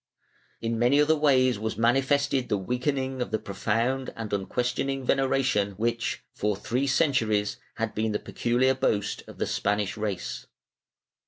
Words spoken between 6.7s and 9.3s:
centuries, had been the peculiar boast